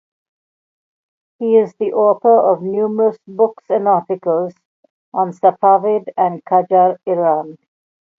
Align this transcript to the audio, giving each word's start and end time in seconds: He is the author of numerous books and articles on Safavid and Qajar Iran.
He 1.37 1.57
is 1.57 1.75
the 1.75 1.93
author 1.93 2.35
of 2.35 2.63
numerous 2.63 3.19
books 3.27 3.65
and 3.69 3.87
articles 3.87 4.55
on 5.13 5.31
Safavid 5.31 6.07
and 6.17 6.43
Qajar 6.43 6.97
Iran. 7.05 7.59